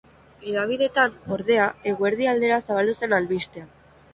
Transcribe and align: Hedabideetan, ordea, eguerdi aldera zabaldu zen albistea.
Hedabideetan, 0.51 1.13
ordea, 1.35 1.67
eguerdi 1.91 2.31
aldera 2.33 2.59
zabaldu 2.69 2.99
zen 3.03 3.15
albistea. 3.19 3.71